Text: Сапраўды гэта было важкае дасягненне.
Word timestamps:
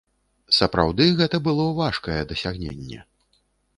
Сапраўды 0.59 1.05
гэта 1.21 1.39
было 1.47 1.67
важкае 1.83 2.19
дасягненне. 2.33 2.99